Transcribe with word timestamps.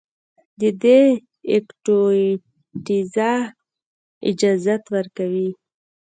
د 0.59 0.61
دې 0.81 1.01
ايکټويټيز 1.51 3.15
اجازت 4.29 4.83
ورکوي 4.95 5.49